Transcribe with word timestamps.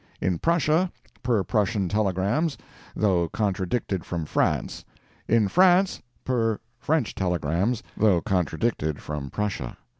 In 0.19 0.39
Prussia, 0.39 0.91
per 1.21 1.43
Prussian 1.43 1.87
telegrams, 1.87 2.57
though 2.95 3.29
contradicted 3.29 4.03
from 4.03 4.25
France. 4.25 4.83
In 5.27 5.47
France, 5.47 6.01
per 6.25 6.59
French 6.79 7.13
telegrams, 7.13 7.83
though 7.95 8.19
contradicted 8.19 8.99
from 8.99 9.29
Prussia. 9.29 9.77